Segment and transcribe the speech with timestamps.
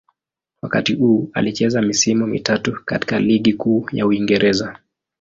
[0.61, 4.79] Wakati huu alicheza misimu mitatu katika Ligi Kuu ya Uingereza.